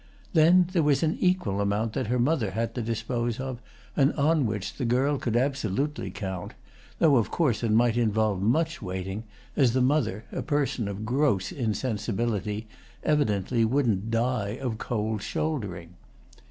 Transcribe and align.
Then 0.33 0.67
there 0.73 0.81
was 0.81 1.03
an 1.03 1.15
equal 1.19 1.61
amount 1.61 1.93
that 1.93 2.07
her 2.07 2.17
mother 2.17 2.49
had 2.49 2.73
to 2.73 2.81
dispose 2.81 3.39
of 3.39 3.61
and 3.95 4.11
on 4.13 4.47
which 4.47 4.73
the 4.73 4.83
girl 4.83 5.19
could 5.19 5.35
absolutely 5.37 6.09
count, 6.09 6.55
though 6.97 7.17
of 7.17 7.29
course 7.29 7.61
it 7.61 7.71
might 7.71 7.97
involve 7.97 8.41
much 8.41 8.81
waiting, 8.81 9.25
as 9.55 9.73
the 9.73 9.79
mother, 9.81 10.25
a 10.31 10.41
person 10.41 10.87
of 10.87 11.05
gross 11.05 11.51
insensibility, 11.51 12.65
evidently 13.03 13.63
wouldn't 13.63 14.09
die 14.09 14.57
of 14.59 14.79
cold 14.79 15.21
shouldering. 15.21 15.93